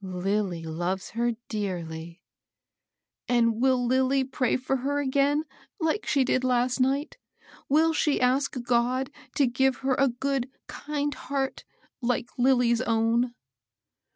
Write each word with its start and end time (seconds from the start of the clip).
Lilly 0.03 0.63
loves 0.63 1.11
her 1.11 1.33
dearly."" 1.47 2.23
And 3.29 3.61
will 3.61 3.85
Lilly 3.85 4.23
pray 4.23 4.57
for 4.57 4.77
her 4.77 4.99
again, 4.99 5.43
hke 5.79 6.07
she 6.07 6.23
did 6.23 6.41
l^st 6.41 6.79
night? 6.79 7.19
Will 7.69 7.93
she 7.93 8.19
ask 8.19 8.57
God 8.63 9.11
to 9.35 9.45
give 9.45 9.75
her 9.85 9.93
a 9.99 10.07
good, 10.09 10.49
kind 10.65 11.13
heart, 11.13 11.65
like 12.01 12.29
Lilly's 12.39 12.81
own 12.81 13.35